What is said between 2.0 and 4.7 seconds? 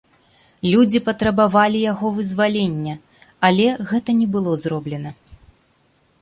вызвалення, але гэта не было